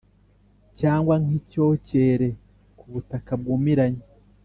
[0.79, 2.29] cyangwa nk’icyokere
[2.77, 4.03] ku butaka bwumiranye.